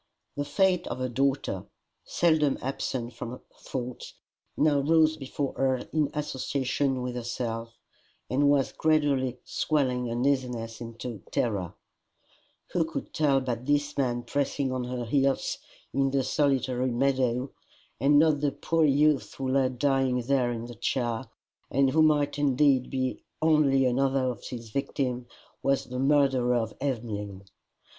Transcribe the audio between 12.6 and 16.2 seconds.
who could tell but this man pressing on her heels in